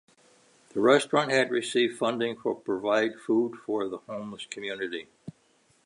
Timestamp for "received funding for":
1.51-2.55